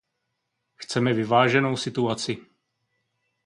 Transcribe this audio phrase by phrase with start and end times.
[0.75, 2.45] Chceme vyváženou situaci.